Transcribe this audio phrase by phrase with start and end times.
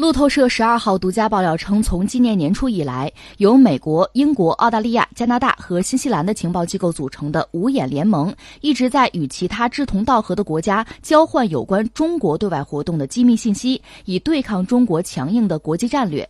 [0.00, 16.26] 路透社十二号独家爆料称，从今年年初以来，由美国、英国、澳大利亚、加拿大和新西兰的情报机构组成的“五眼联盟”一直在与其他志同道合的国家交换有关中国对外活动的机密信息，以对抗中国强硬的国际战略。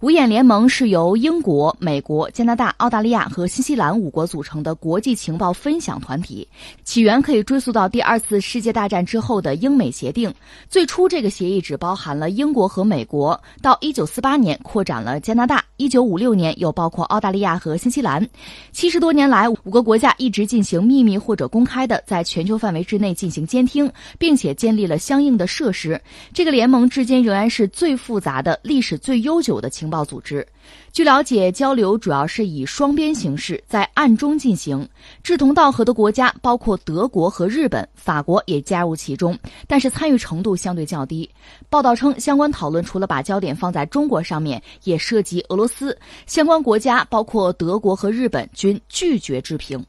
[0.00, 6.46] 五眼联盟是由英国、美国、加拿大、澳大利亚和新西兰五国组成的国际情报分享团体，
[6.82, 10.34] 起源可以追溯到第二次世界大战之后的英美协定。
[10.68, 18.26] 最初，这个协议只包含了英国和美，国到一九四八年扩展了加拿大，一九五六年又包括澳大利亚和新西兰。
[18.72, 26.00] 七十多年来，五个国家一直进行秘密或者公开的在全球范围之内进行监听，并且建立了相应的设施。
[26.32, 29.92] 这个联盟至今仍然是最复杂的、历史最悠久的情。
[29.92, 30.46] 报组织，
[30.90, 34.88] 据了解，交流主要是以双边形式在暗中进行。
[35.22, 41.28] 志同道合的国家包括德国和日本，法国也加入其中，但是参与程度相对较低。
[41.68, 45.98] 报道称，相关讨论除了把焦点放在中国上面，也涉及俄罗斯。
[46.26, 49.82] 相关国家包括德国和日本均拒绝置评。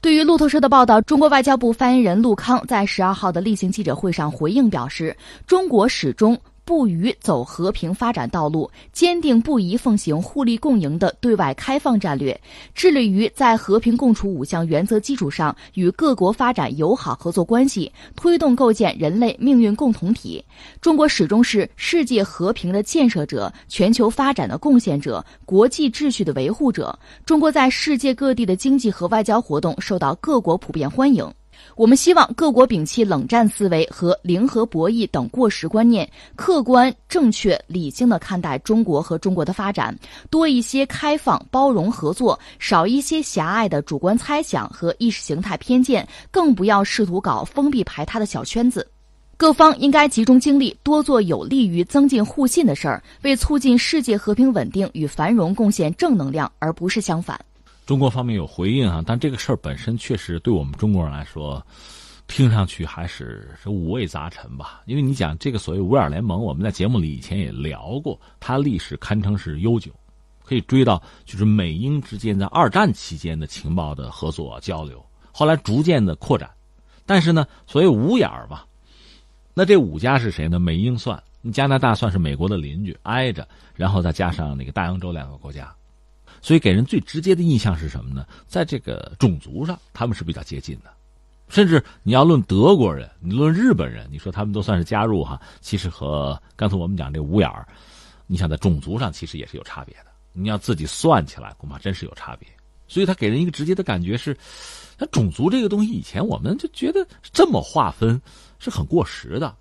[0.00, 6.36] 对于路透社的报道，中国外交部发言人陆康在十二号的例行记者会上回应表示，中国始终。
[6.70, 12.40] 不渝走和平发展道路，坚定不移奉行互利共赢的对外开放战略，
[12.76, 20.44] 致力于在和平共处五项原则基础上与各国发展友好合作关系，推动构建人类命运共同体。
[20.80, 26.96] 中国始终是世界和平的建设者、全球发展的贡献者、国际秩序的维护者。
[27.26, 31.28] 中国在世界各地的经济和外交活动受到各国普遍欢迎。
[31.76, 39.96] 我们希望各国摒弃冷战思维和零和博弈等过时观念，客观、正确、理性的看待中国和中国的发展，
[40.28, 48.86] 多一些开放、包容、合作，少一些狭隘的主观猜想和意识形态偏见，更不要试图搞封闭排他的小圈子。
[49.36, 57.40] 各方应该集中精力，多做有利于增进互信的事儿，为促进世界和平稳定与繁荣贡献正能量，而不是相反。
[57.90, 61.60] 中国方面有回应啊，但这个事儿本身确实对我们中国人来说，
[62.28, 64.80] 听上去还是是五味杂陈吧。
[64.86, 69.90] 因为你讲这个所谓五眼联盟，我们在节目里以前也聊过，它历史堪称是悠久，
[70.44, 76.48] 可以追到就是美英之间在二战期间的情报的合作交流，后来逐渐的扩展。
[77.04, 78.64] 但是呢，所谓五眼儿吧，
[79.52, 80.60] 那这五家是谁呢？
[80.60, 81.20] 美英算，
[81.52, 85.74] 加拿大算是美国的邻居，挨着，然后再加上那个大洋洲两个国家。
[86.42, 88.26] 所以给人最直接的印象是什么呢？
[88.46, 90.90] 在这个种族上，他们是比较接近的，
[91.48, 97.66] 甚至你要论德国人，你论日本人，你说他们都算是加入哈，其实和刚才我们讲这五眼儿，
[98.26, 100.06] 你想在种族上其实也是有差别的。
[100.32, 102.48] 你要自己算起来，恐怕真是有差别。
[102.86, 104.36] 所以他给人一个直接的感觉是，
[104.98, 108.20] 那种族这个东西，以前我们就觉得这么划分
[108.58, 109.54] 是很过时的，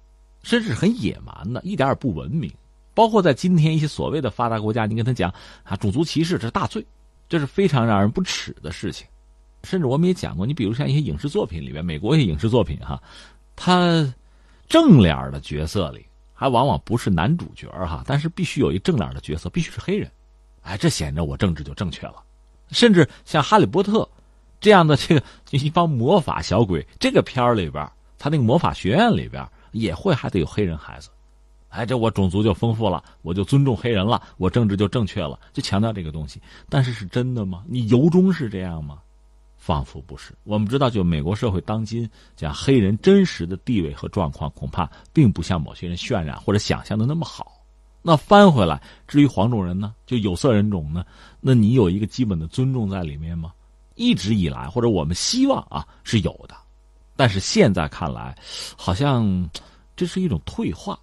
[0.44, 2.51] 甚至很野蛮的，一点也不文明。
[3.00, 5.34] 包括在今天一些所谓的发达国家，你跟他讲
[5.64, 6.86] 啊，种族歧视这是大罪，
[7.30, 9.08] 这是非常让人不耻的事情。
[9.64, 13.02] 甚至我们也讲过，你比如像一些影视作品里面，美国一些影视作品哈，
[13.56, 14.14] 他
[14.68, 20.12] 正脸的角色里还往往不是男主角哈，但是必须有一正脸的角色，必须是黑人。
[20.64, 22.16] 哎，这显着我政治就正确了。
[22.72, 24.00] 甚至像《哈利波特》
[24.60, 31.10] 这样的这个一帮魔法小鬼，这个片儿里边，他那个魔法学院里边也会还得有黑人孩子。
[31.69, 36.41] 哎，这我种族就丰富了，我就尊重黑人了，我政治就正确了，就强调这个东西。
[36.68, 37.63] 但是是真的吗？
[37.68, 39.00] 你由衷是这样吗？
[39.57, 40.34] 仿佛不是。
[40.46, 47.52] 我们知道，就美国社会当今讲黑人真实的地位和状况，恐怕并不像某些人渲染或者想象的那么好。
[48.01, 51.06] 那翻回来，至于黄种人呢，就有色人种呢，
[51.40, 53.53] 那你有一个基本的尊重在里面吗？
[53.96, 56.56] 一直以来，或者我们希望啊是有的，
[57.16, 58.36] 但是现在看来，
[58.78, 59.47] 好像
[59.96, 60.97] 这是一种退化。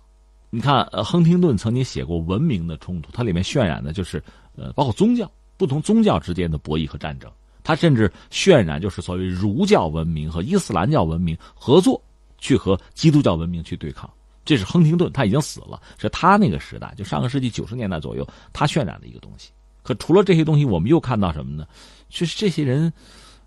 [0.51, 4.23] 你看，呃，亨廷顿曾经写过《文明的冲突》，它里面渲染的就是，
[4.55, 7.31] 呃，包括宗教不同宗教之间的博弈和战争。
[7.63, 12.01] 他甚至渲染就是所谓儒教文明和伊斯兰教文明合作，
[12.39, 14.09] 去和基督教文明去对抗。
[14.45, 19.51] 这是亨廷顿，他已经死了，是他那个时代，就上个世纪九十年代左右，他渲染的一个东西。
[19.83, 21.67] 可除了这些东西，我们又看到什么呢？
[22.09, 22.93] 就是这些人，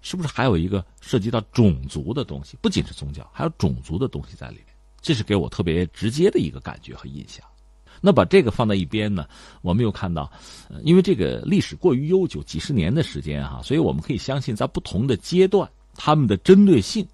[0.02, 2.58] 是不是还有一个涉及到种族的东西？
[2.62, 4.69] 不仅是宗教，还有种族的东西在里面。
[5.02, 7.46] 这是给我特别直接的一个感觉和印象。
[8.02, 9.28] 那把这个放在一边呢，
[9.62, 10.32] 我们又看到，
[10.84, 17.06] 因为这个历史过于悠久，几十年的时间哈，所以我们可以相信，在不同的阶段，他们的针对性、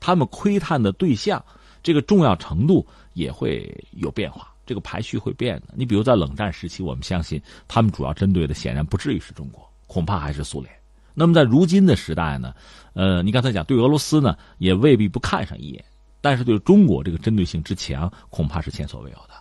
[0.00, 1.40] 他们窥探的对象，
[1.80, 5.74] 这个重要程度也会有变化，这个排序会变的。
[5.76, 10.74] 你比如在冷战时期，我们相信他们主要针对的显然不至于是中国，恐怕还是苏联。
[11.14, 12.52] 那么在如今的时代呢，
[12.94, 15.84] 呃，你刚才讲对俄罗斯呢，也未必不看上一眼。
[16.22, 19.34] 但是对中国这个针对性之强，恐怕是前所未有的。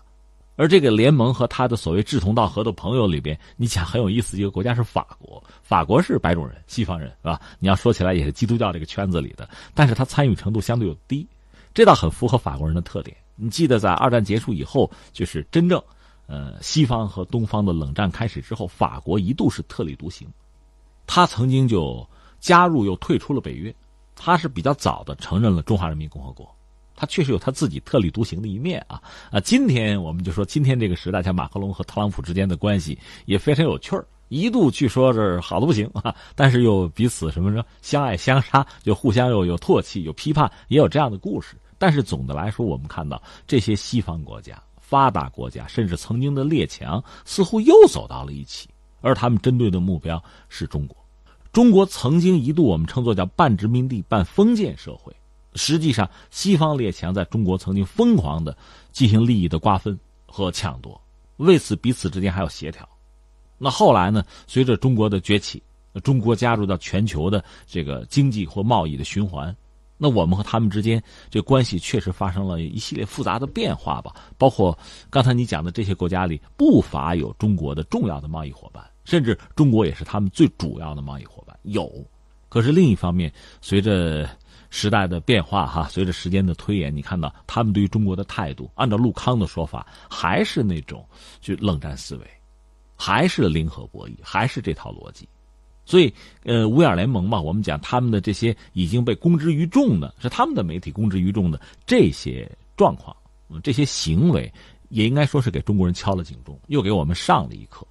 [0.58, 7.40] 而这个联盟和他的所谓志同道合的朋友里边，你想很有意思，一个国家是法国，法国是白种人、西方人，是吧？
[7.58, 11.26] 你要说起来也是基督教这个圈子里的，但是他参与程度相对又低，
[11.74, 13.16] 这倒很符合法国人的特点。
[13.36, 15.82] 你记得在二战结束以后，就是真正，
[16.28, 20.28] 呃，西方和东方的冷战开始之后，法国一度是特立独行，
[21.08, 22.08] 他曾经就
[22.40, 23.74] 加入又退出了北约，
[24.16, 26.54] 他是比较早的承认了中华人民共和国。
[27.02, 29.02] 他确实有他自己特立独行的一面啊
[29.32, 29.40] 啊！
[29.40, 32.96] 今天我们就说，今天这个时代，像马克龙和特朗普之间的关系
[33.26, 34.06] 也非常有趣儿。
[34.28, 41.56] 一度据说是好的不行啊，但是又彼此什么着相爱相杀，就互相又有唾弃、有批判，也有这样的故事。
[41.80, 48.70] 但是总的来说，我们看到这些西方国家、发达国家，甚至曾经的列强，似乎又走到了一起，
[49.02, 50.96] 而他们针对的目标是中国。
[51.52, 55.12] 中国曾经一度我们称作叫半殖民地半封建社会。
[55.56, 58.56] 实际上，西方列强在中国曾经疯狂的
[58.92, 61.00] 进行利益的瓜分和抢夺，
[61.38, 62.88] 为此彼此之间还要协调。
[63.58, 64.24] 那后来呢？
[64.48, 65.62] 随着中国的崛起，
[66.04, 69.56] 中国加入到全球的这个经济或贸易的循环，
[69.98, 74.16] 那我们和他们之间这关系确实发生了一系列复杂的变化吧。
[74.38, 74.76] 包括
[75.12, 81.56] 刚才你讲的这些国家里，不乏有中国的重要的贸易伙伴，甚至中国也是他们最主要的贸易伙伴。
[81.62, 81.88] 有，
[82.50, 83.32] 可是另一方面，
[83.62, 84.28] 随着
[84.72, 91.06] 时代的变化，哈，随着时间的推演，你看到他们对于中国的态度，按照陆康的说法，还是那种
[91.40, 92.26] 就冷战思维，
[92.96, 95.30] 还是零和博弈，还是这套逻辑。
[95.84, 96.14] 所以，
[96.44, 103.16] 呃，五眼联盟嘛，我们讲他们的这些已经被公之于众的，是他们的媒体公之于众的这些状况，
[103.62, 104.52] 这些行为，
[104.88, 107.86] 也应该说是给中国人敲了警钟，又给我们上了一课。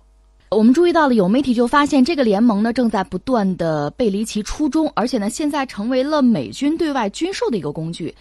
[0.57, 8.13] 我们注意到了，有媒体就发现这个联盟呢正在不断的背离其初衷，而且呢现在成为了美军对外军售的一个工具。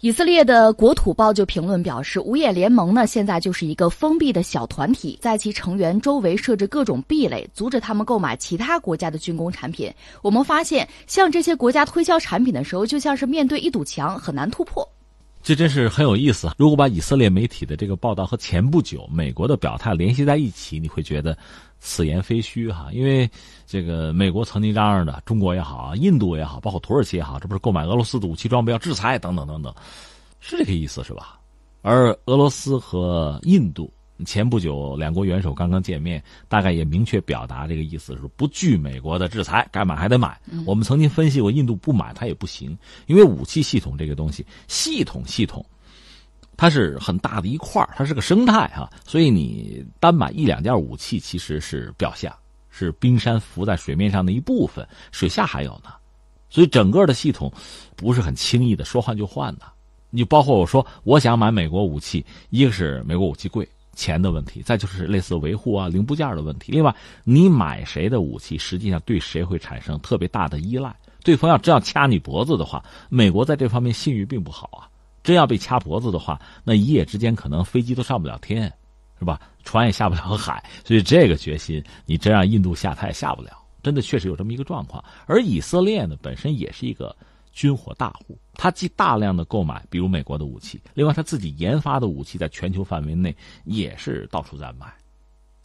[0.00, 9.90] 以色列的国土报就评论表示，五眼联盟呢现在就是一个封闭的小团体，在其成员周围设置各种壁垒，阻止他们购买其他国家的军工产品。
[10.20, 14.86] 我们发现，向这些国家推销产品的时候，就像是面对一堵墙，很难突破。
[15.48, 16.50] 这真是很有意思。
[16.58, 21.34] 如果把以色列媒体的这个报道和前不久美国的表态联系在一起，你会觉得。
[21.80, 23.30] 此言非虚哈，因为
[23.64, 29.72] 这个美国曾经嚷嚷的，中国也好，印度也好，包括土耳其也好，这不是购买俄罗斯的武器装备要制裁等等等等，
[30.38, 31.38] 是这个意思是吧？
[31.80, 33.90] 而俄罗斯和印度
[34.24, 40.40] 前不久两国元首刚刚见面，大概也明确表达这个意思，是不惧美国的制裁，该买还得买。
[40.66, 42.76] 我们曾经分析过，印度不买它也不行，
[43.06, 45.64] 因为武器系统这个东西，系统系统。
[46.60, 52.34] 它是很大的一块它是个生态哈，所以你单买一两件武器其实是表象，
[52.68, 55.92] 是冰山浮在水面上的一部分，水下还有呢，
[56.50, 57.48] 所以整个的系统
[57.94, 59.66] 不是很轻易的说换就换的。
[60.10, 63.68] 你包括我说我想买美国武器，一个是美国武器贵，
[63.98, 66.70] 钱的问题，再就是类似维护啊零部件的问题。
[66.70, 70.94] 另外，你买谁的武器，实际上对谁会产生特别大的依赖。
[71.24, 72.80] 对方要真要掐你脖子的话，
[73.10, 74.88] 美国在这方面信誉并不好啊。
[75.24, 78.72] 真要被掐脖子的话，那一夜之间可能飞机都上不了天，
[79.18, 79.40] 是吧？
[79.64, 80.62] 船也下不了海。
[80.84, 83.50] 所以这个决心，你真让印度下，他也下不了。
[83.82, 85.04] 真的确实有这么一个状况。
[85.26, 87.14] 而以色列呢，本身也是一个
[87.58, 94.86] 军火大户，他既大量的购买，比如美国的武器，另外他自己研发的武器在全球范围内也是到处在卖。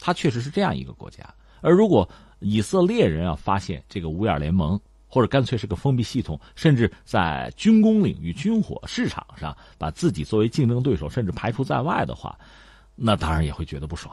[0.00, 1.22] 他确实是这样一个国家。
[1.60, 2.08] 而如果
[2.40, 12.36] 以色列人要发现这个五眼联盟，或者干脆是个封闭系统，甚至在军工领域、军火市场上把自己作为竞争对手，甚至排除在外的话，
[12.96, 14.12] 那当然也会觉得不爽。